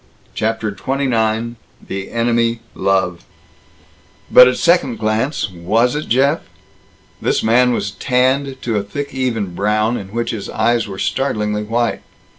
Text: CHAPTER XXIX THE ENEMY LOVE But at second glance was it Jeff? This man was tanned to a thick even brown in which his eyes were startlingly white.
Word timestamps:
CHAPTER 0.33 0.71
XXIX 0.71 1.57
THE 1.87 2.09
ENEMY 2.09 2.61
LOVE 2.73 3.23
But 4.31 4.47
at 4.47 4.57
second 4.57 4.97
glance 4.97 5.51
was 5.51 5.95
it 5.95 6.07
Jeff? 6.09 6.39
This 7.21 7.43
man 7.43 7.71
was 7.71 7.91
tanned 7.91 8.59
to 8.63 8.77
a 8.77 8.83
thick 8.83 9.13
even 9.13 9.53
brown 9.53 9.97
in 9.97 10.07
which 10.07 10.31
his 10.31 10.49
eyes 10.49 10.87
were 10.87 10.97
startlingly 10.97 11.61
white. 11.61 12.01